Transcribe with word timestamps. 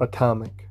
atomic. 0.00 0.65